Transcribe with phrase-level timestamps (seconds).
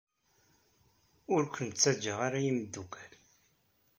[1.33, 3.11] Ur ken-ttaǧǧaɣ ara a imeddukal.